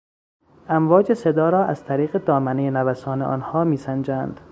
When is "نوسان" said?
2.71-3.21